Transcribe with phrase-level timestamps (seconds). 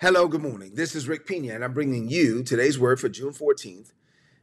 [0.00, 0.76] Hello, good morning.
[0.76, 3.90] This is Rick Pina, and I'm bringing you today's word for June 14th,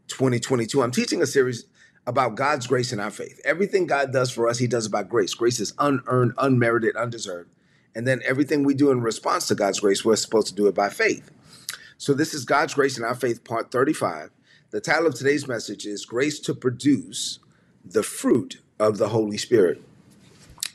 [0.09, 0.83] 2022.
[0.83, 1.63] I'm teaching a series
[2.05, 3.39] about God's grace in our faith.
[3.45, 5.33] Everything God does for us, He does by grace.
[5.33, 7.49] Grace is unearned, unmerited, undeserved.
[7.95, 10.75] And then everything we do in response to God's grace, we're supposed to do it
[10.75, 11.31] by faith.
[11.97, 14.31] So this is God's grace in our faith, part 35.
[14.71, 17.39] The title of today's message is Grace to Produce
[17.85, 19.81] the Fruit of the Holy Spirit.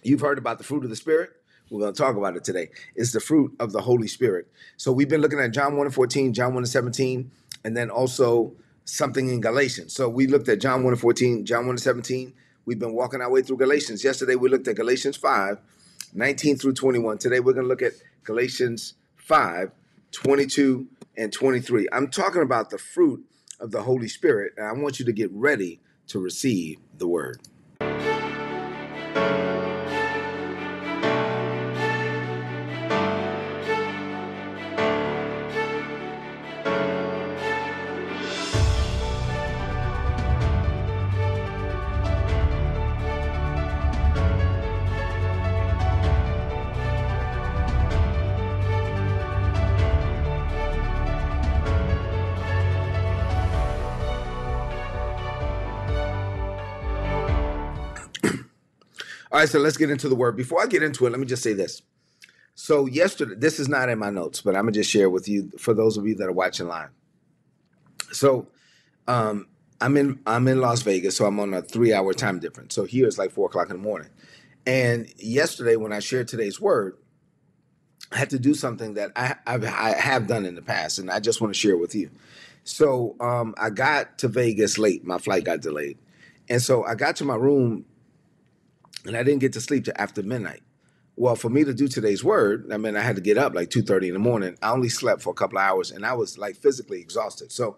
[0.03, 1.37] You've heard about the fruit of the Spirit.
[1.71, 2.71] We're going to talk about it today.
[2.97, 4.49] It's the fruit of the Holy Spirit.
[4.77, 7.31] So we've been looking at John 1 and 14, John 1 and 17,
[7.65, 8.53] and then also
[8.85, 9.95] something in Galatians.
[9.95, 12.33] So we looked at John 1 and 14, John 1 and 17.
[12.65, 14.03] We've been walking our way through Galatians.
[14.03, 15.59] Yesterday we looked at Galatians 5,
[16.13, 17.19] 19 through 21.
[17.19, 17.93] Today we're going to look at
[18.25, 19.71] Galatians 5,
[20.11, 21.89] 22 and 23.
[21.93, 23.25] I'm talking about the fruit
[23.61, 27.41] of the Holy Spirit, and I want you to get ready to receive the word.
[59.41, 60.37] All right, so let's get into the word.
[60.37, 61.81] Before I get into it, let me just say this.
[62.57, 65.51] So yesterday, this is not in my notes, but I'm gonna just share with you
[65.57, 66.91] for those of you that are watching live.
[68.13, 68.49] So
[69.09, 69.47] um,
[69.81, 72.75] I'm in I'm in Las Vegas, so I'm on a three hour time difference.
[72.75, 74.11] So here it's like four o'clock in the morning.
[74.67, 76.99] And yesterday, when I shared today's word,
[78.13, 81.11] I had to do something that I, I've, I have done in the past, and
[81.11, 82.11] I just want to share with you.
[82.65, 85.03] So um, I got to Vegas late.
[85.03, 85.97] My flight got delayed,
[86.51, 87.87] and so I got to my room
[89.07, 90.63] and I didn't get to sleep till after midnight.
[91.17, 93.71] Well, for me to do today's word, I mean, I had to get up like
[93.71, 94.57] two thirty in the morning.
[94.63, 97.53] I only slept for a couple hours, and I was like physically exhausted.
[97.53, 97.77] So,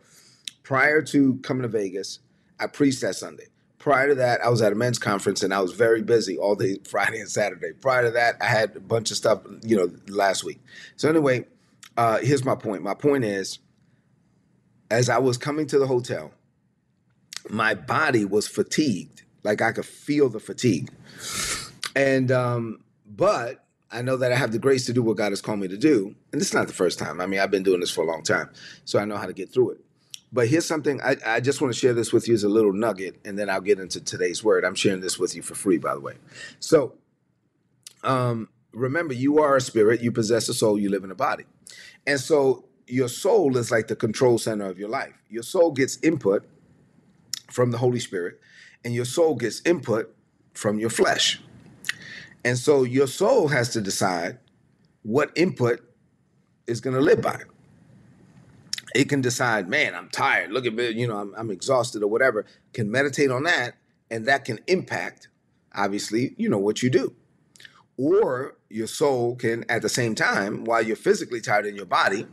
[0.63, 2.21] prior to coming to Vegas,
[2.61, 3.47] I preached that Sunday.
[3.79, 6.55] Prior to that, I was at a men's conference, and I was very busy all
[6.55, 7.73] day Friday and Saturday.
[7.73, 10.61] Prior to that, I had a bunch of stuff, you know, last week.
[10.97, 11.47] So anyway,
[11.97, 12.83] uh, here's my point.
[12.83, 13.59] My point is,
[14.89, 16.33] as I was coming to the hotel,
[17.51, 20.91] my body was fatigued like I could feel the fatigue.
[21.95, 25.43] And um, but I know that I have the grace to do what God has
[25.43, 26.15] called me to do.
[26.33, 27.21] And this is not the first time.
[27.21, 28.49] I mean, I've been doing this for a long time.
[28.85, 29.81] So I know how to get through it.
[30.33, 32.73] But here's something I, I just want to share this with you as a little
[32.73, 34.65] nugget, and then I'll get into today's word.
[34.65, 36.15] I'm sharing this with you for free, by the way.
[36.59, 36.95] So
[38.03, 41.45] um, remember, you are a spirit, you possess a soul, you live in a body.
[42.07, 45.13] And so your soul is like the control center of your life.
[45.29, 46.45] Your soul gets input
[47.51, 48.41] from the Holy Spirit,
[48.87, 50.17] and your soul gets input
[50.55, 51.41] from your flesh.
[52.45, 54.39] And so your soul has to decide
[55.03, 55.81] what input
[56.67, 57.41] is going to live by.
[58.95, 60.53] It can decide, man, I'm tired.
[60.53, 62.45] Look at me, you know, I'm, I'm exhausted or whatever.
[62.75, 63.77] Can meditate on that,
[64.11, 65.29] and that can impact,
[65.75, 67.15] obviously, you know, what you do.
[67.97, 72.27] Or your soul can, at the same time, while you're physically tired in your body,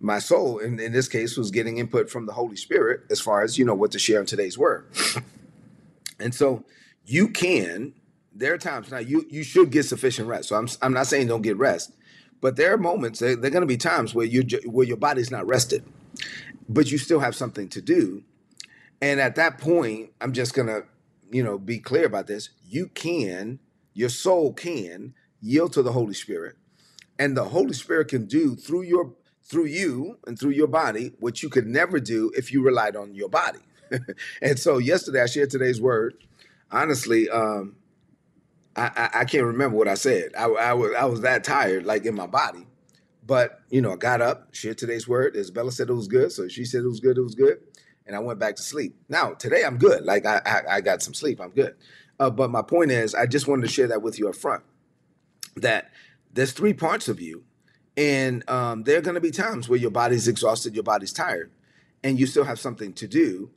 [0.00, 3.42] my soul, in, in this case, was getting input from the Holy Spirit as far
[3.42, 4.86] as, you know, what to share in today's word.
[6.22, 6.64] And so
[7.06, 7.94] you can,
[8.34, 10.48] there are times now you you should get sufficient rest.
[10.48, 11.92] So I'm I'm not saying don't get rest,
[12.40, 14.96] but there are moments there, there are going to be times where you where your
[14.96, 15.84] body's not rested,
[16.68, 18.24] but you still have something to do.
[19.00, 20.84] And at that point, I'm just going to,
[21.30, 22.50] you know, be clear about this.
[22.64, 23.58] You can,
[23.94, 26.56] your soul can yield to the Holy Spirit,
[27.18, 29.14] and the Holy Spirit can do through your
[29.44, 33.14] through you and through your body what you could never do if you relied on
[33.14, 33.58] your body.
[34.42, 36.14] and so yesterday I shared today's word.
[36.72, 37.76] Honestly, um,
[38.74, 40.30] I, I, I, can't remember what I said.
[40.36, 42.66] I, I, was I was that tired, like in my body.
[43.24, 45.36] But you know, I got up, shared today's word.
[45.36, 47.18] Isabella said it was good, so she said it was good.
[47.18, 47.60] It was good,
[48.06, 48.96] and I went back to sleep.
[49.08, 50.04] Now today I'm good.
[50.04, 51.40] Like I I, I got some sleep.
[51.40, 51.76] I'm good.
[52.18, 54.64] Uh, but my point is, I just wanted to share that with you up front.
[55.56, 55.90] That
[56.32, 57.44] there's three parts of you,
[57.96, 61.52] and um, there are going to be times where your body's exhausted, your body's tired,
[62.02, 63.50] and you still have something to do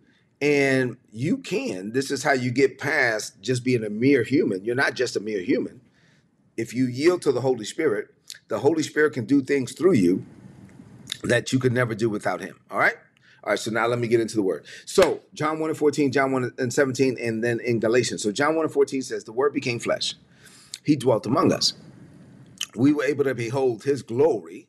[0.45, 1.91] and you can.
[1.91, 4.63] This is how you get past just being a mere human.
[4.63, 5.81] You're not just a mere human.
[6.55, 8.13] If you yield to the Holy Spirit,
[8.47, 10.23] the Holy Spirit can do things through you
[11.23, 12.59] that you could never do without Him.
[12.69, 12.93] All right?
[13.43, 14.65] All right, so now let me get into the word.
[14.85, 18.21] So, John 1 and 14, John 1 and 17, and then in Galatians.
[18.21, 20.13] So, John 1 and 14 says, The word became flesh,
[20.83, 21.73] He dwelt among us.
[22.75, 24.64] We were able to behold His glory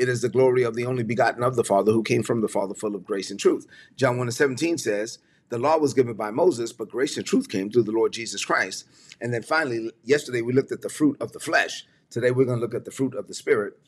[0.00, 2.48] it is the glory of the only begotten of the Father who came from the
[2.48, 3.66] Father full of grace and truth.
[3.96, 5.18] John 1 and 17 says,
[5.50, 8.44] the law was given by Moses, but grace and truth came through the Lord Jesus
[8.44, 8.86] Christ.
[9.20, 11.84] And then finally, yesterday we looked at the fruit of the flesh.
[12.08, 13.78] Today we're going to look at the fruit of the Spirit.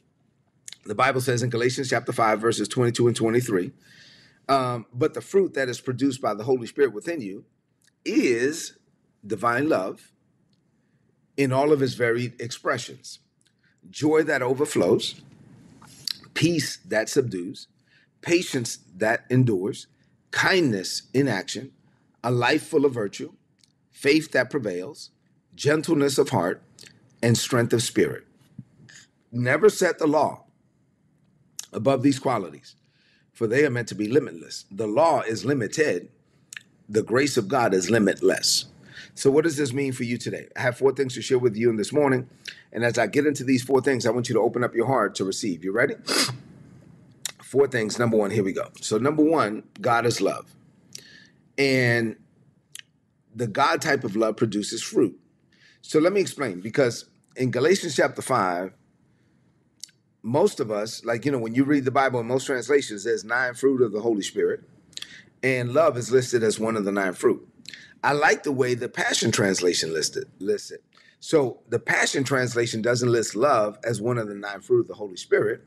[0.85, 3.73] The Bible says in Galatians chapter 5, verses 22 and 23,
[4.49, 7.45] um, but the fruit that is produced by the Holy Spirit within you
[8.05, 8.77] is
[9.25, 10.13] divine love
[11.37, 13.21] in all of its varied expressions
[13.91, 15.21] joy that overflows,
[16.35, 17.69] peace that subdues,
[18.21, 19.87] patience that endures,
[20.31, 21.73] kindness in action,
[22.25, 23.33] a life full of virtue,
[23.91, 25.11] faith that prevails,
[25.55, 26.63] gentleness of heart,
[27.23, 28.25] and strength of spirit.
[29.31, 30.45] Never set the law
[31.73, 32.77] above these qualities,
[33.33, 34.65] for they are meant to be limitless.
[34.71, 36.11] The law is limited,
[36.89, 38.67] the grace of God is limitless.
[39.15, 40.49] So, what does this mean for you today?
[40.57, 42.29] I have four things to share with you in this morning.
[42.73, 44.87] And as I get into these four things, I want you to open up your
[44.87, 45.65] heart to receive.
[45.65, 45.95] You ready?
[47.43, 47.99] Four things.
[47.99, 48.71] Number one, here we go.
[48.81, 50.55] So, number one, God is love.
[51.59, 52.17] And
[53.35, 55.19] the God type of love produces fruit.
[55.83, 57.05] So, let me explain because
[57.37, 58.73] in Galatians chapter 5,
[60.23, 63.25] most of us, like, you know, when you read the Bible in most translations, there's
[63.25, 64.63] nine fruit of the Holy Spirit,
[65.43, 67.47] and love is listed as one of the nine fruit.
[68.03, 70.81] I like the way the Passion Translation listed listed.
[71.21, 74.95] So the Passion Translation doesn't list love as one of the nine fruit of the
[74.95, 75.63] Holy Spirit.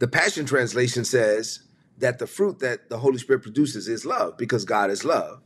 [0.00, 1.60] The Passion Translation says
[1.98, 5.40] that the fruit that the Holy Spirit produces is love because God is love.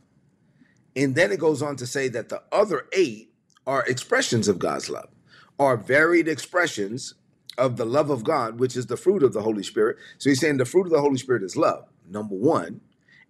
[0.95, 3.31] And then it goes on to say that the other eight
[3.67, 5.09] are expressions of God's love,
[5.59, 7.13] are varied expressions
[7.59, 9.97] of the love of God, which is the fruit of the Holy Spirit.
[10.17, 12.81] So he's saying the fruit of the Holy Spirit is love, number one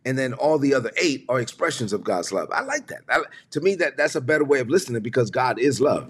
[0.05, 2.49] and then all the other eight are expressions of God's love.
[2.51, 3.01] I like that.
[3.09, 6.09] I, to me, that that's a better way of listening because God is love.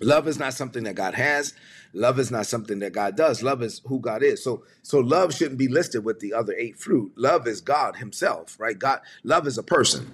[0.00, 1.54] Love is not something that God has.
[1.92, 3.42] Love is not something that God does.
[3.42, 4.42] Love is who God is.
[4.42, 7.12] So, so love shouldn't be listed with the other eight fruit.
[7.16, 8.78] Love is God Himself, right?
[8.78, 10.10] God, love is a person.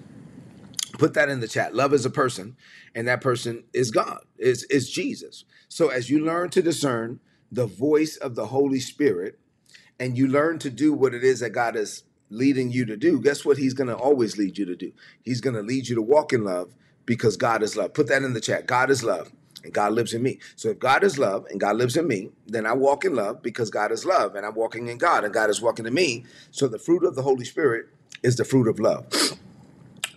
[0.99, 1.75] Put that in the chat.
[1.75, 2.57] Love is a person,
[2.95, 4.21] and that person is God.
[4.39, 5.45] Is is Jesus.
[5.69, 7.21] So, as you learn to discern
[7.53, 9.39] the voice of the Holy Spirit,
[10.01, 13.21] and you learn to do what it is that God has leading you to do,
[13.21, 14.93] guess what he's going to always lead you to do?
[15.23, 16.75] He's going to lead you to walk in love
[17.05, 17.95] because God is love.
[17.95, 18.67] Put that in the chat.
[18.67, 19.33] God is love
[19.65, 20.39] and God lives in me.
[20.57, 23.43] So if God is love and God lives in me, then I walk in love
[23.43, 26.25] because God is love and I'm walking in God and God is walking in me.
[26.51, 27.87] So the fruit of the Holy Spirit
[28.23, 29.07] is the fruit of love.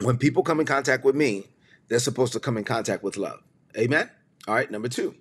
[0.01, 1.47] When people come in contact with me,
[1.89, 3.41] they're supposed to come in contact with love.
[3.77, 4.09] Amen?
[4.47, 5.13] All right, number two.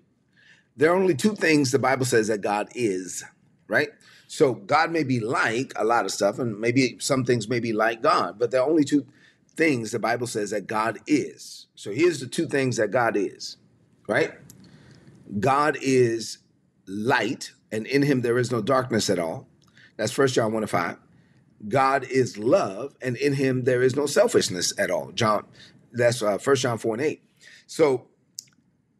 [0.77, 3.25] There are only two things the Bible says that God is,
[3.67, 3.89] right?
[4.29, 7.73] So God may be like a lot of stuff, and maybe some things may be
[7.73, 9.07] like God, but there are only two
[9.57, 11.67] things the Bible says that God is.
[11.75, 13.57] So here's the two things that God is,
[14.07, 14.33] right?
[15.41, 16.39] God is
[16.87, 19.49] light, and in him there is no darkness at all.
[19.97, 20.99] That's First John 1 and 5.
[21.67, 25.11] God is love, and in him there is no selfishness at all.
[25.13, 25.47] John,
[25.91, 27.23] that's uh, 1 John 4 and 8.
[27.67, 28.08] So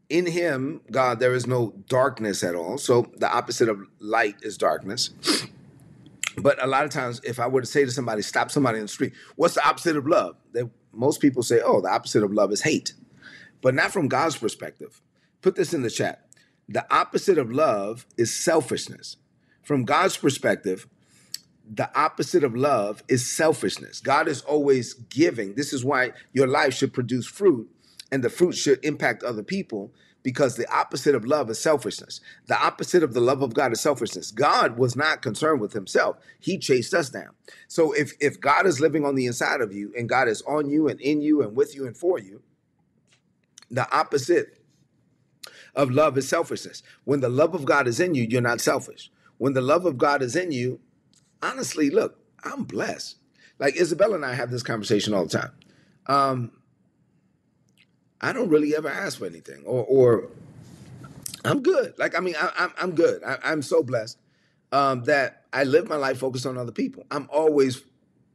[0.09, 2.79] in him, God, there is no darkness at all.
[2.79, 5.11] So the opposite of light is darkness.
[6.41, 8.85] But a lot of times, if I were to say to somebody, stop somebody in
[8.85, 10.37] the street, what's the opposite of love?
[10.53, 10.63] They,
[10.93, 12.93] most people say, oh, the opposite of love is hate.
[13.61, 15.03] But not from God's perspective.
[15.43, 16.29] Put this in the chat.
[16.69, 19.17] The opposite of love is selfishness.
[19.65, 20.87] From God's perspective,
[21.69, 24.01] the opposite of love is selfishness.
[24.01, 25.55] God is always giving.
[25.57, 27.69] This is why your life should produce fruit
[28.11, 32.21] and the fruit should impact other people because the opposite of love is selfishness.
[32.47, 34.31] The opposite of the love of God is selfishness.
[34.31, 36.17] God was not concerned with himself.
[36.39, 37.31] He chased us down.
[37.69, 40.69] So if if God is living on the inside of you and God is on
[40.69, 42.43] you and in you and with you and for you,
[43.71, 44.59] the opposite
[45.75, 46.83] of love is selfishness.
[47.05, 49.11] When the love of God is in you, you're not selfish.
[49.39, 50.81] When the love of God is in you,
[51.43, 53.17] honestly, look, I'm blessed.
[53.59, 55.53] Like Isabella and I have this conversation all the time.
[56.07, 56.53] Um,
[58.21, 60.29] I don't really ever ask for anything, or or
[61.45, 61.95] I'm good.
[61.99, 63.23] Like I mean, I, am I'm, I'm good.
[63.25, 64.19] I, I'm so blessed
[64.73, 67.05] um, that I live my life focused on other people.
[67.11, 67.83] I'm always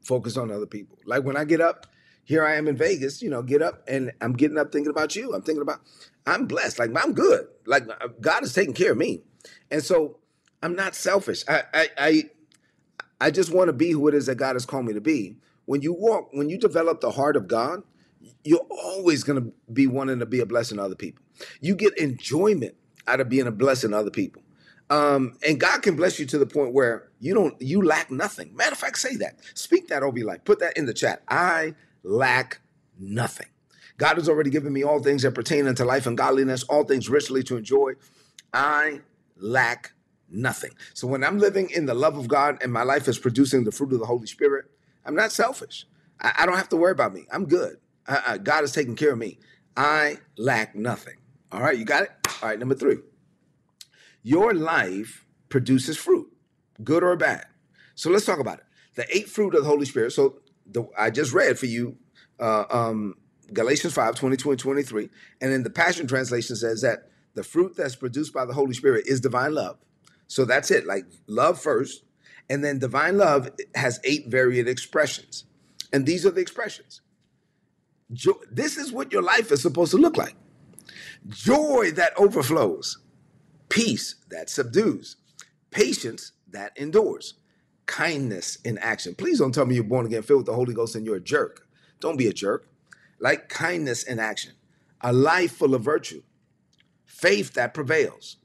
[0.02, 0.98] focused on other people.
[1.06, 1.88] Like when I get up,
[2.24, 3.22] here I am in Vegas.
[3.22, 5.34] You know, get up and I'm getting up thinking about you.
[5.34, 5.82] I'm thinking about.
[6.26, 6.80] I'm blessed.
[6.80, 7.48] Like I'm good.
[7.66, 9.22] Like uh, God is taking care of me,
[9.70, 10.20] and so
[10.62, 11.44] I'm not selfish.
[11.48, 12.24] I I I,
[13.20, 15.38] I just want to be who it is that God has called me to be.
[15.66, 17.84] When you walk, when you develop the heart of God,
[18.44, 21.24] you're always going to be wanting to be a blessing to other people.
[21.62, 22.76] You get enjoyment
[23.08, 24.42] out of being a blessing to other people.
[24.90, 28.56] Um, and God can bless you to the point where you don't you lack nothing.
[28.56, 29.40] Matter of fact, say that.
[29.56, 30.44] Speak that over your life.
[30.44, 31.24] Put that in the chat.
[31.28, 32.60] I lack
[33.00, 33.48] nothing.
[33.98, 37.10] God has already given me all things that pertain unto life and godliness, all things
[37.10, 37.94] richly to enjoy.
[38.54, 39.02] I
[39.38, 39.94] lack
[40.30, 40.72] nothing.
[40.94, 43.72] So when I'm living in the love of God and my life is producing the
[43.72, 44.66] fruit of the Holy Spirit,
[45.06, 45.86] I'm not selfish.
[46.20, 47.26] I, I don't have to worry about me.
[47.32, 47.78] I'm good.
[48.08, 49.40] Uh, God is taking care of me.
[49.76, 51.16] I lack nothing.
[51.52, 52.12] All right, you got it?
[52.42, 52.98] All right, number three.
[54.24, 56.32] Your life produces fruit,
[56.84, 57.46] good or bad.
[57.96, 58.66] So let's talk about it.
[58.96, 60.12] The eight fruit of the Holy Spirit.
[60.12, 61.98] So the, I just read for you
[62.40, 63.16] uh, um,
[63.52, 65.10] Galatians 5 22 and 23.
[65.42, 69.06] And in the Passion Translation says that the fruit that's produced by the Holy Spirit
[69.08, 69.78] is divine love.
[70.28, 72.04] So that's it, like love first.
[72.50, 75.46] And then divine love has eight varied expressions.
[75.92, 77.02] And these are the expressions.
[78.12, 80.36] Jo- this is what your life is supposed to look like
[81.30, 83.00] joy that overflows,
[83.70, 85.18] peace that subdues,
[85.72, 87.36] patience that endures,
[87.86, 89.16] kindness in action.
[89.16, 91.22] Please don't tell me you're born again, filled with the Holy Ghost, and you're a
[91.22, 91.68] jerk.
[92.00, 92.68] Don't be a jerk.
[93.20, 94.54] Like kindness in action,
[95.02, 96.24] a life full of virtue,
[97.06, 98.38] faith that prevails,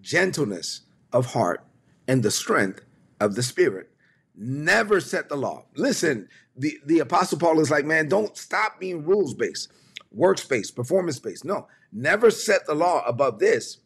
[0.00, 1.64] gentleness of heart,
[2.08, 2.84] and the strength
[3.20, 3.90] of the spirit.
[4.34, 5.66] Never set the law.
[5.76, 9.72] Listen, the, the apostle Paul is like, man, don't stop being rules based,
[10.10, 11.44] works based, performance based.
[11.44, 13.78] No, never set the law above this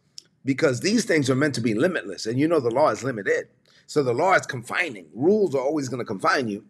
[0.44, 2.26] because these things are meant to be limitless.
[2.26, 3.48] And you know the law is limited.
[3.86, 5.06] So the law is confining.
[5.14, 6.64] Rules are always going to confine you.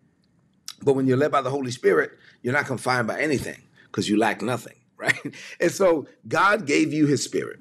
[0.82, 2.12] But when you're led by the Holy Spirit,
[2.42, 5.34] you're not confined by anything because you lack nothing, right?
[5.60, 7.60] And so God gave you his spirit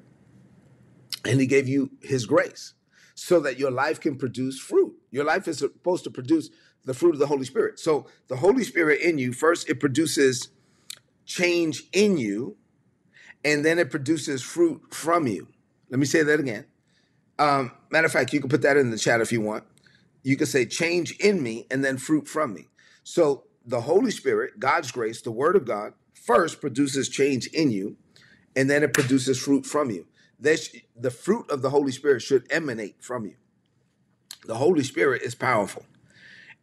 [1.24, 2.74] and he gave you his grace
[3.14, 4.94] so that your life can produce fruit.
[5.10, 6.50] Your life is supposed to produce
[6.86, 7.78] the fruit of the Holy Spirit.
[7.78, 10.48] So the Holy Spirit in you, first, it produces
[11.26, 12.56] change in you,
[13.44, 15.48] and then it produces fruit from you.
[15.90, 16.64] Let me say that again.
[17.38, 19.64] Um, matter of fact, you can put that in the chat if you want.
[20.22, 22.68] You can say change in me and then fruit from me.
[23.04, 27.96] So the Holy Spirit, God's grace, the Word of God, first produces change in you,
[28.54, 30.06] and then it produces fruit from you.
[30.38, 33.36] This, the fruit of the Holy Spirit should emanate from you.
[34.46, 35.84] The Holy Spirit is powerful.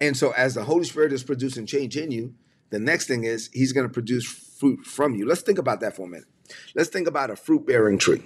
[0.03, 2.33] And so, as the Holy Spirit is producing change in you,
[2.72, 5.25] the next thing is He's going to produce fruit from you.
[5.25, 6.27] Let's think about that for a minute.
[6.75, 8.22] Let's think about a fruit bearing tree.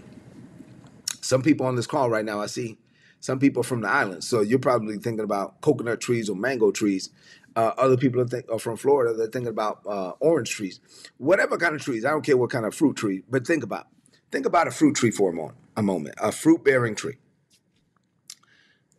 [1.22, 2.80] Some people on this call right now, I see
[3.20, 4.28] some people from the islands.
[4.28, 7.12] So you're probably thinking about coconut trees or mango trees.
[7.56, 9.14] Uh, other people are, think, are, from Florida.
[9.14, 10.80] They're thinking about uh, orange trees,
[11.18, 12.06] whatever kind of trees.
[12.06, 13.88] I don't care what kind of fruit tree, but think about
[14.32, 15.60] think about a fruit tree for a moment.
[15.76, 17.18] A moment, a fruit bearing tree.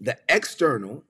[0.00, 1.02] The external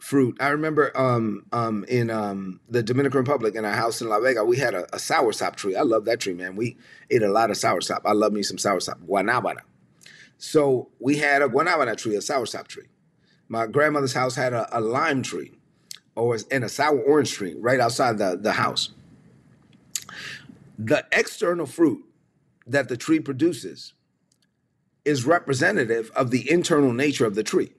[0.00, 0.36] fruit.
[0.40, 4.44] I remember um, um, in um, the Dominican Republic in our house in La Vega,
[4.44, 5.76] we had a, a soursop tree.
[5.76, 6.56] I love that tree, man.
[6.56, 6.76] We
[7.10, 8.00] ate a lot of soursop.
[8.04, 8.98] I love me some soursop.
[9.06, 9.60] Guanabana.
[10.38, 12.86] So we had a guanabana tree, a soursop tree.
[13.48, 15.52] My grandmother's house had a, a lime tree
[16.14, 18.90] or and a sour orange tree right outside the, the house.
[20.78, 22.04] The external fruit
[22.66, 23.92] that the tree produces
[25.04, 27.72] is representative of the internal nature of the tree.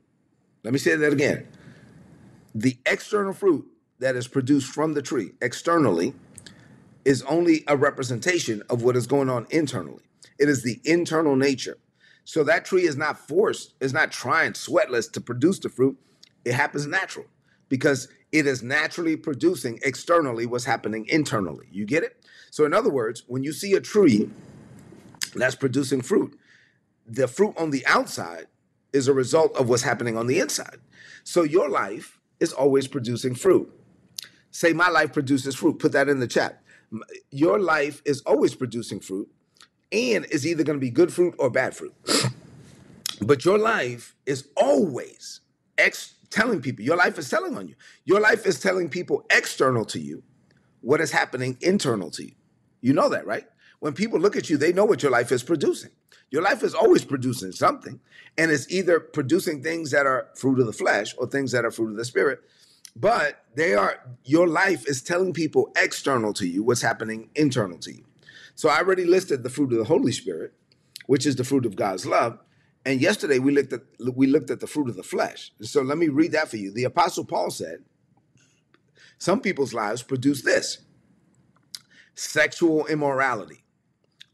[0.63, 1.47] Let me say that again.
[2.53, 3.65] The external fruit
[3.99, 6.13] that is produced from the tree externally
[7.05, 10.03] is only a representation of what is going on internally.
[10.37, 11.77] It is the internal nature.
[12.23, 15.97] So that tree is not forced, is not trying sweatless to produce the fruit.
[16.45, 17.25] It happens natural
[17.69, 21.67] because it is naturally producing externally what's happening internally.
[21.71, 22.17] You get it?
[22.49, 24.29] So, in other words, when you see a tree
[25.35, 26.37] that's producing fruit,
[27.05, 28.47] the fruit on the outside
[28.93, 30.77] is a result of what's happening on the inside.
[31.23, 33.71] So, your life is always producing fruit.
[34.51, 35.79] Say, My life produces fruit.
[35.79, 36.61] Put that in the chat.
[37.31, 39.29] Your life is always producing fruit
[39.93, 41.95] and is either going to be good fruit or bad fruit.
[43.21, 45.41] but your life is always
[45.77, 47.75] ex- telling people, your life is telling on you.
[48.05, 50.23] Your life is telling people external to you
[50.81, 52.33] what is happening internal to you.
[52.81, 53.45] You know that, right?
[53.81, 55.89] When people look at you, they know what your life is producing.
[56.29, 57.99] Your life is always producing something,
[58.37, 61.71] and it's either producing things that are fruit of the flesh or things that are
[61.71, 62.41] fruit of the spirit.
[62.95, 67.91] But they are your life is telling people external to you what's happening internal to
[67.91, 68.05] you.
[68.53, 70.53] So I already listed the fruit of the Holy Spirit,
[71.07, 72.37] which is the fruit of God's love.
[72.85, 73.81] And yesterday we looked at
[74.15, 75.51] we looked at the fruit of the flesh.
[75.61, 76.71] So let me read that for you.
[76.71, 77.83] The apostle Paul said,
[79.17, 80.77] some people's lives produce this:
[82.13, 83.63] sexual immorality,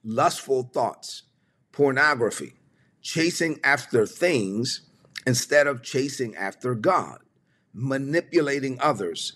[0.08, 1.24] lustful thoughts,
[1.72, 2.54] pornography,
[3.02, 4.82] chasing after things
[5.28, 7.20] instead of chasing after God,
[7.74, 9.34] manipulating others.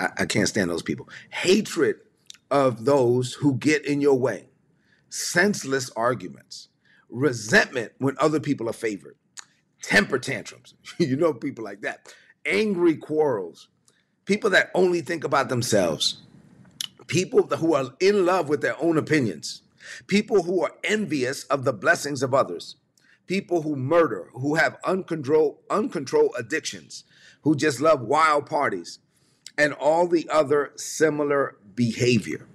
[0.00, 1.08] I, I can't stand those people.
[1.30, 1.96] Hatred
[2.50, 4.48] of those who get in your way,
[5.10, 6.68] senseless arguments,
[7.10, 9.16] resentment when other people are favored,
[9.82, 10.74] temper tantrums.
[10.98, 12.14] you know, people like that,
[12.46, 13.68] angry quarrels,
[14.24, 16.22] people that only think about themselves,
[17.06, 19.62] people who are in love with their own opinions,
[20.06, 22.76] people who are envious of the blessings of others,
[23.26, 27.04] people who murder, who have uncontrolled, uncontrolled addictions,
[27.42, 28.98] who just love wild parties,
[29.58, 32.46] and all the other similar behavior.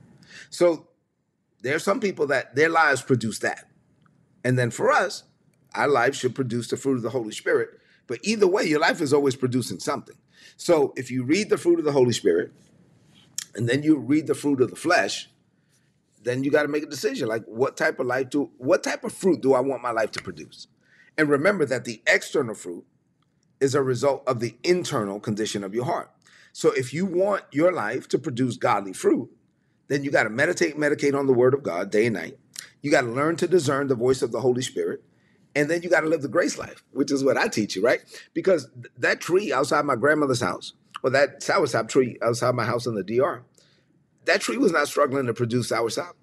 [0.49, 0.87] So
[1.61, 3.67] there are some people that their lives produce that.
[4.43, 5.23] And then for us,
[5.73, 7.69] our life should produce the fruit of the Holy Spirit.
[8.07, 10.17] But either way, your life is always producing something.
[10.57, 12.51] So if you read the fruit of the Holy Spirit,
[13.55, 15.29] and then you read the fruit of the flesh,
[16.23, 19.03] then you got to make a decision like what type of life do what type
[19.03, 20.67] of fruit do I want my life to produce?
[21.17, 22.85] And remember that the external fruit
[23.59, 26.11] is a result of the internal condition of your heart.
[26.53, 29.29] So if you want your life to produce godly fruit,
[29.87, 32.37] then you got to meditate, medicate on the word of God day and night.
[32.81, 35.03] You got to learn to discern the voice of the Holy Spirit.
[35.55, 37.83] And then you got to live the grace life, which is what I teach you,
[37.83, 38.01] right?
[38.33, 40.73] Because that tree outside my grandmother's house,
[41.03, 43.43] or that soursop tree outside my house in the DR,
[44.25, 46.13] that tree was not struggling to produce soursop.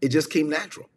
[0.00, 0.88] It just came natural.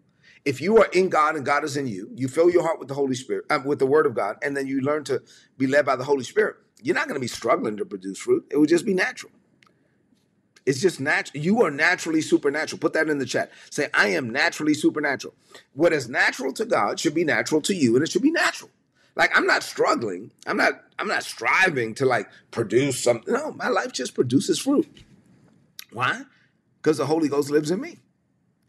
[0.46, 2.88] If you are in God and God is in you, you fill your heart with
[2.88, 5.22] the Holy Spirit, uh, with the Word of God, and then you learn to
[5.58, 6.55] be led by the Holy Spirit.
[6.81, 8.46] You're not going to be struggling to produce fruit.
[8.50, 9.34] It would just be natural.
[10.65, 11.43] It's just natural.
[11.43, 12.79] You are naturally supernatural.
[12.79, 13.51] Put that in the chat.
[13.69, 15.34] Say, I am naturally supernatural.
[15.74, 18.69] What is natural to God should be natural to you, and it should be natural.
[19.15, 20.31] Like I'm not struggling.
[20.48, 20.81] I'm not.
[20.98, 23.34] I'm not striving to like produce something.
[23.34, 24.88] No, my life just produces fruit.
[25.91, 26.22] Why?
[26.81, 28.00] Because the Holy Ghost lives in me.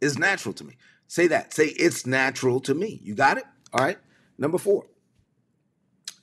[0.01, 0.77] It's natural to me.
[1.07, 1.53] Say that.
[1.55, 3.01] Say it's natural to me.
[3.03, 3.45] You got it?
[3.73, 3.99] All right.
[4.39, 4.87] Number four.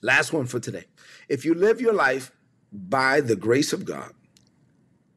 [0.00, 0.84] Last one for today.
[1.28, 2.32] If you live your life
[2.72, 4.12] by the grace of God,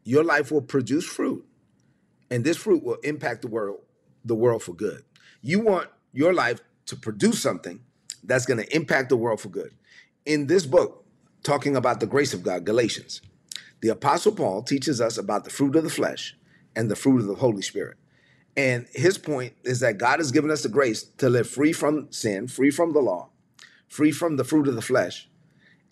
[0.04, 1.46] your life will produce fruit,
[2.32, 3.82] and this fruit will impact the world,
[4.26, 5.04] the world for good.
[5.42, 7.82] You want your life to produce something
[8.24, 9.72] that's going to impact the world for good.
[10.26, 11.06] In this book,
[11.44, 13.22] talking about the grace of God, Galatians,
[13.82, 16.38] the Apostle Paul teaches us about the fruit of the flesh
[16.76, 17.98] and the fruit of the Holy Spirit.
[18.56, 22.12] And his point is that God has given us the grace to live free from
[22.12, 23.30] sin, free from the law,
[23.88, 25.30] free from the fruit of the flesh,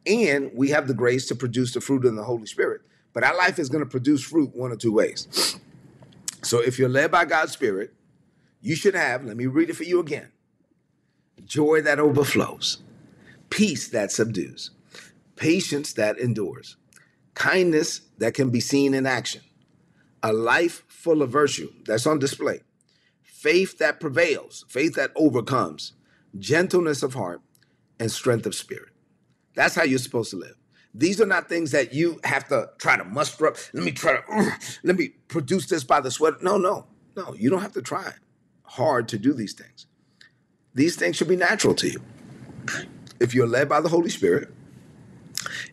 [0.06, 2.82] and we have the grace to produce the fruit of the Holy Spirit.
[3.14, 5.58] But our life is going to produce fruit one or two ways.
[6.44, 7.94] So if you're led by God's Spirit,
[8.62, 10.32] you should have, let me read it for you again
[11.46, 12.80] joy that overflows,
[13.50, 14.72] peace that subdues,
[15.36, 16.76] patience that endures,
[17.40, 19.42] kindness that can be seen in action,
[20.22, 22.60] a life full of virtue that's on display,
[23.24, 25.94] faith that prevails, faith that overcomes,
[26.38, 27.42] gentleness of heart,
[27.98, 28.90] and strength of spirit.
[29.56, 30.56] That's how you're supposed to live.
[30.94, 33.56] These are not things that you have to try to muster up.
[33.74, 34.52] Let me try to, uh,
[34.84, 36.44] let me produce this by the sweat.
[36.44, 37.34] No, no, no.
[37.36, 38.14] You don't have to try
[38.64, 39.86] hard to do these things.
[40.76, 42.02] These things should be natural to you.
[43.20, 44.50] If you're led by the Holy Spirit,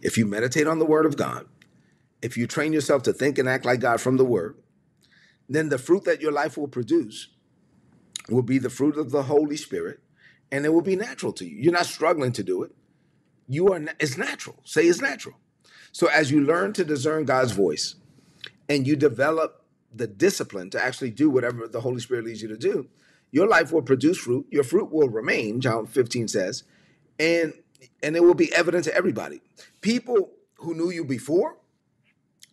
[0.00, 1.46] if you meditate on the Word of God,
[2.22, 4.57] if you train yourself to think and act like God from the Word,
[5.48, 7.29] then the fruit that your life will produce
[8.29, 10.00] will be the fruit of the Holy Spirit,
[10.50, 11.57] and it will be natural to you.
[11.59, 12.72] You're not struggling to do it.
[13.48, 13.81] You are.
[14.00, 14.57] It's natural.
[14.64, 15.37] Say it's natural.
[15.92, 17.94] So as you learn to discern God's voice,
[18.68, 22.57] and you develop the discipline to actually do whatever the Holy Spirit leads you to
[22.57, 22.88] do,
[23.31, 24.46] your life will produce fruit.
[24.50, 25.61] Your fruit will remain.
[25.61, 26.64] John 15 says,
[27.18, 27.55] and
[28.02, 29.42] and it will be evident to everybody.
[29.81, 31.59] People who knew you before,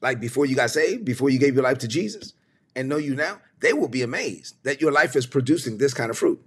[0.03, 2.33] like before you got saved, before you gave your life to Jesus,
[2.75, 6.11] and know you now, they will be amazed that your life is producing this kind
[6.11, 6.43] of fruit,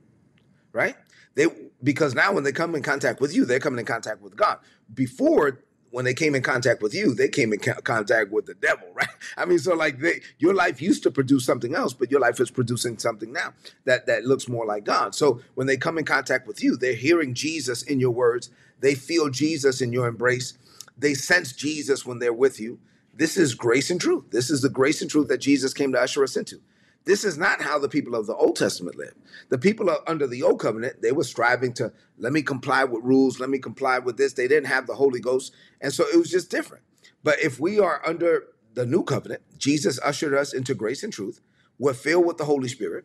[0.73, 0.95] right?
[1.35, 1.47] They
[1.83, 4.59] because now when they come in contact with you, they're coming in contact with God.
[4.93, 8.87] Before when they came in contact with you, they came in contact with the devil,
[8.95, 9.09] right?
[9.39, 12.39] I mean, so like they, your life used to produce something else, but your life
[12.41, 13.55] is producing something now
[13.87, 15.15] that that looks more like God.
[15.15, 18.51] So when they come in contact with you, they're hearing Jesus in your words.
[18.81, 20.59] They feel Jesus in your embrace.
[20.99, 22.79] They sense Jesus when they're with you.
[23.17, 24.25] This is grace and truth.
[24.31, 26.61] This is the grace and truth that Jesus came to usher us into.
[27.07, 29.17] This is not how the people of the Old Testament lived.
[29.49, 33.41] The people under the Old Covenant, they were striving to let me comply with rules,
[33.41, 34.33] let me comply with this.
[34.33, 35.55] They didn't have the Holy Ghost.
[35.81, 36.83] And so it was just different.
[37.23, 41.41] But if we are under the new covenant, Jesus ushered us into grace and truth.
[41.79, 43.05] We're filled with the Holy Spirit.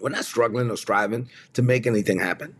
[0.00, 2.54] We're not struggling or striving to make anything happen.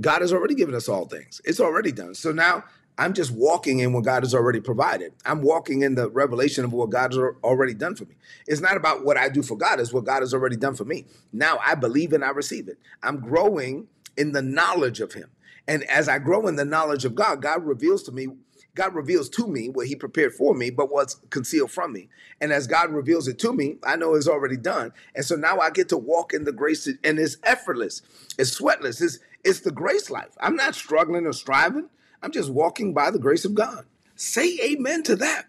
[0.00, 1.40] God has already given us all things.
[1.44, 2.14] It's already done.
[2.14, 2.64] So now
[3.02, 5.12] I'm just walking in what God has already provided.
[5.26, 8.14] I'm walking in the revelation of what God has already done for me.
[8.46, 10.84] It's not about what I do for God, it's what God has already done for
[10.84, 11.06] me.
[11.32, 12.78] Now I believe and I receive it.
[13.02, 15.30] I'm growing in the knowledge of Him.
[15.66, 18.28] And as I grow in the knowledge of God, God reveals to me,
[18.76, 22.08] God reveals to me what He prepared for me, but what's concealed from me.
[22.40, 24.92] And as God reveals it to me, I know it's already done.
[25.16, 28.02] And so now I get to walk in the grace, and it's effortless,
[28.38, 30.36] it's sweatless, it's, it's the grace life.
[30.40, 31.88] I'm not struggling or striving.
[32.22, 33.84] I'm just walking by the grace of God.
[34.14, 35.46] Say amen to that.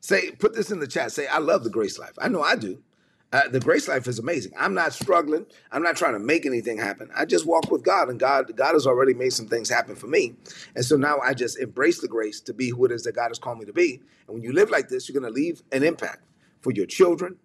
[0.00, 1.12] Say, put this in the chat.
[1.12, 2.14] Say, I love the grace life.
[2.18, 2.82] I know I do.
[3.32, 4.52] Uh, the grace life is amazing.
[4.56, 5.46] I'm not struggling.
[5.72, 7.10] I'm not trying to make anything happen.
[7.14, 10.06] I just walk with God, and God, God has already made some things happen for
[10.06, 10.36] me.
[10.76, 13.28] And so now I just embrace the grace to be who it is that God
[13.28, 14.00] has called me to be.
[14.26, 16.22] And when you live like this, you're going to leave an impact
[16.60, 17.36] for your children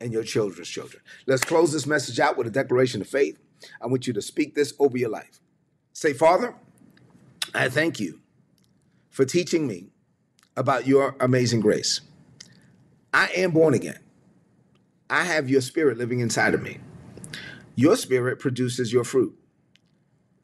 [0.00, 1.02] and your children's children.
[1.26, 3.38] Let's close this message out with a declaration of faith.
[3.82, 5.40] I want you to speak this over your life.
[5.92, 6.54] Say, Father,
[7.54, 8.20] I thank you
[9.10, 9.88] for teaching me
[10.56, 12.00] about your amazing grace.
[13.12, 13.98] I am born again.
[15.08, 16.78] I have your spirit living inside of me.
[17.74, 19.38] Your spirit produces your fruit.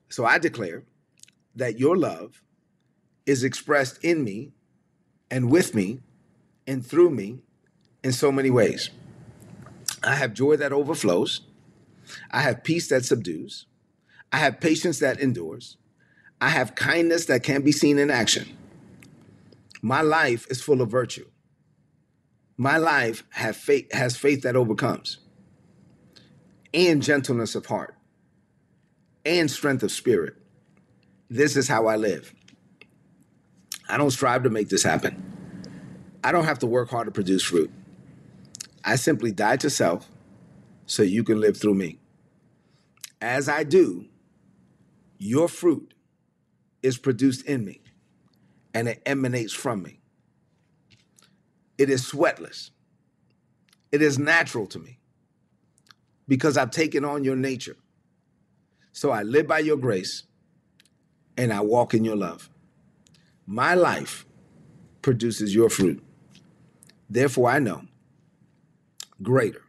[0.08, 0.84] So I declare
[1.56, 2.42] that your love
[3.26, 4.52] is expressed in me
[5.30, 6.00] and with me
[6.66, 7.40] and through me
[8.02, 8.90] in so many ways.
[10.02, 11.42] I have joy that overflows.
[12.30, 13.66] I have peace that subdues.
[14.32, 15.76] I have patience that endures.
[16.44, 18.54] I have kindness that can be seen in action.
[19.80, 21.24] My life is full of virtue.
[22.58, 25.20] My life have faith, has faith that overcomes,
[26.74, 27.94] and gentleness of heart,
[29.24, 30.34] and strength of spirit.
[31.30, 32.34] This is how I live.
[33.88, 35.14] I don't strive to make this happen.
[36.22, 37.70] I don't have to work hard to produce fruit.
[38.84, 40.10] I simply die to self
[40.84, 42.00] so you can live through me.
[43.22, 44.08] As I do,
[45.16, 45.93] your fruit
[46.84, 47.80] is produced in me
[48.74, 50.00] and it emanates from me.
[51.78, 52.70] It is sweatless.
[53.90, 54.98] It is natural to me
[56.28, 57.76] because I've taken on your nature.
[58.92, 60.24] So I live by your grace
[61.38, 62.50] and I walk in your love.
[63.46, 64.26] My life
[65.00, 66.04] produces your fruit.
[67.08, 67.82] Therefore, I know
[69.22, 69.62] greater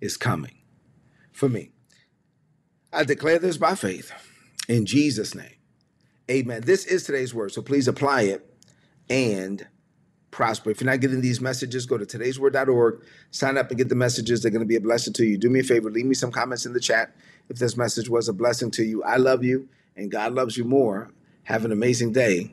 [0.00, 0.56] is coming
[1.32, 1.70] for me.
[2.92, 4.10] I declare this by faith
[4.68, 5.50] in Jesus' name.
[6.30, 6.62] Amen.
[6.62, 8.50] This is today's word, so please apply it
[9.10, 9.66] and
[10.30, 10.70] prosper.
[10.70, 14.42] If you're not getting these messages, go to today'sword.org, sign up and get the messages.
[14.42, 15.36] They're going to be a blessing to you.
[15.36, 17.14] Do me a favor, leave me some comments in the chat
[17.48, 19.02] if this message was a blessing to you.
[19.02, 21.10] I love you and God loves you more.
[21.44, 22.50] Have an amazing day.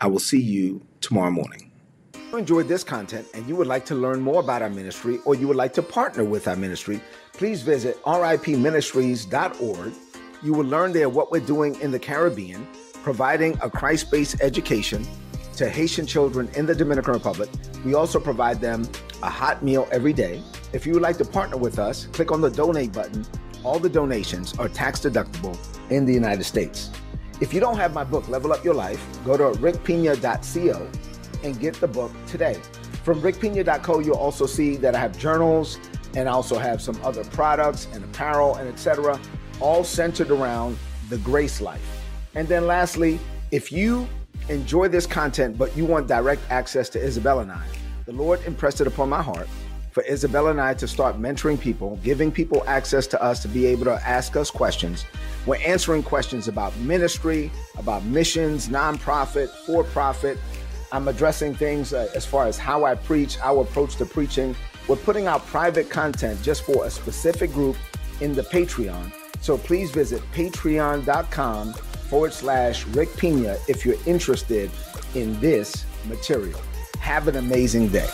[0.00, 1.72] I will see you tomorrow morning.
[2.14, 5.18] If you enjoyed this content and you would like to learn more about our ministry
[5.24, 7.00] or you would like to partner with our ministry,
[7.32, 9.92] please visit ripministries.org.
[10.42, 12.66] You will learn there what we're doing in the Caribbean,
[13.04, 15.06] providing a Christ based education
[15.56, 17.50] to Haitian children in the Dominican Republic.
[17.84, 18.88] We also provide them
[19.22, 20.42] a hot meal every day.
[20.72, 23.26] If you would like to partner with us, click on the donate button.
[23.62, 25.56] All the donations are tax deductible
[25.90, 26.90] in the United States.
[27.42, 30.90] If you don't have my book, Level Up Your Life, go to rickpina.co
[31.44, 32.58] and get the book today.
[33.04, 35.78] From rickpina.co, you'll also see that I have journals
[36.16, 39.20] and I also have some other products and apparel and etc.,
[39.60, 40.78] all centered around
[41.10, 41.93] the grace life.
[42.34, 43.20] And then lastly,
[43.50, 44.08] if you
[44.48, 47.64] enjoy this content, but you want direct access to Isabel and I,
[48.06, 49.48] the Lord impressed it upon my heart
[49.94, 53.64] for Isabel and I to start mentoring people, giving people access to us to be
[53.66, 55.04] able to ask us questions.
[55.46, 60.36] We're answering questions about ministry, about missions, nonprofit, for profit.
[60.90, 64.56] I'm addressing things uh, as far as how I preach, our approach to preaching.
[64.88, 67.76] We're putting out private content just for a specific group
[68.20, 69.12] in the Patreon.
[69.40, 71.74] So please visit patreon.com
[72.14, 74.70] forward slash Rick Pina if you're interested
[75.16, 76.60] in this material.
[77.00, 78.08] Have an amazing day.